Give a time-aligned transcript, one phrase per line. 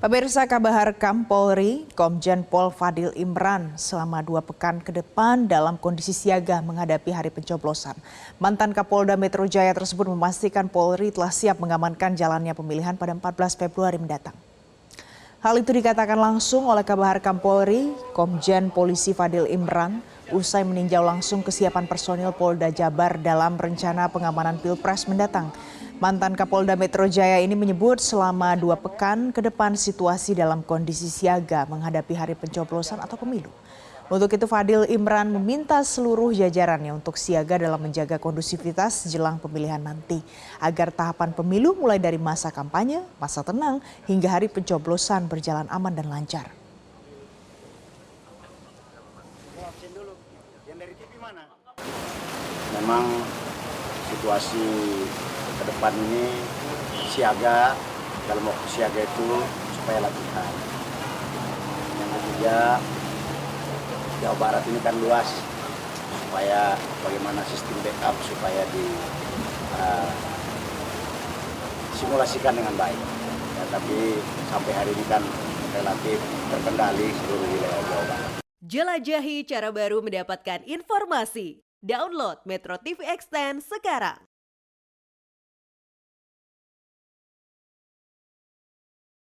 [0.00, 6.64] Pemirsa Kabahar Kampolri, Komjen Pol Fadil Imran selama dua pekan ke depan dalam kondisi siaga
[6.64, 7.92] menghadapi hari pencoblosan.
[8.40, 14.00] Mantan Kapolda Metro Jaya tersebut memastikan Polri telah siap mengamankan jalannya pemilihan pada 14 Februari
[14.00, 14.32] mendatang.
[15.44, 20.00] Hal itu dikatakan langsung oleh Kabahar Kampolri, Komjen Polisi Fadil Imran,
[20.32, 25.52] usai meninjau langsung kesiapan personil Polda Jabar dalam rencana pengamanan Pilpres mendatang.
[26.00, 31.68] Mantan Kapolda Metro Jaya ini menyebut selama dua pekan ke depan situasi dalam kondisi siaga
[31.68, 33.52] menghadapi hari pencoblosan atau pemilu.
[34.08, 40.24] Untuk itu Fadil Imran meminta seluruh jajarannya untuk siaga dalam menjaga kondusivitas jelang pemilihan nanti.
[40.56, 46.08] Agar tahapan pemilu mulai dari masa kampanye, masa tenang, hingga hari pencoblosan berjalan aman dan
[46.08, 46.48] lancar.
[52.80, 53.04] Memang
[54.16, 54.64] situasi
[55.60, 56.24] ke depan ini
[57.12, 57.76] siaga
[58.24, 59.28] dalam waktu siaga itu
[59.76, 60.52] supaya latihan.
[62.00, 62.58] Yang ketiga
[64.24, 65.28] Jawa Barat ini kan luas
[66.24, 68.84] supaya bagaimana sistem backup supaya di
[69.76, 70.08] uh,
[72.00, 73.00] simulasikan dengan baik.
[73.60, 74.16] Ya, tapi
[74.48, 75.20] sampai hari ini kan
[75.76, 78.30] relatif terkendali seluruh wilayah Jawa Barat.
[78.64, 81.60] Jelajahi cara baru mendapatkan informasi.
[81.80, 84.20] Download Metro TV Extend sekarang.